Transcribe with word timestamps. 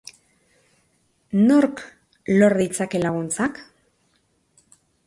Nork 1.51 1.83
lor 2.43 2.59
ditzake 2.63 3.05
laguntzak? 3.07 3.63